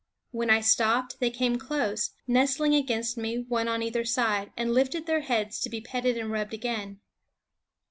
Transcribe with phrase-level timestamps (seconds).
[0.31, 5.05] When I stopped they came close, nestling against me, one on either side, and lifted
[5.05, 7.01] their heads to be petted and rubbed again.